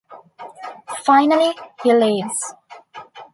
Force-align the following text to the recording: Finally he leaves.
Finally 1.05 1.53
he 1.83 1.93
leaves. 1.93 2.55